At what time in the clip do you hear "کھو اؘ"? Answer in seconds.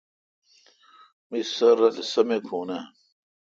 2.45-2.79